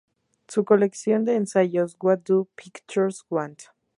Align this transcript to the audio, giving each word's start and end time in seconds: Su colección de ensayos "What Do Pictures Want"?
Su 0.47 0.65
colección 0.65 1.25
de 1.25 1.35
ensayos 1.35 1.95
"What 2.01 2.21
Do 2.25 2.45
Pictures 2.55 3.21
Want"? 3.29 3.65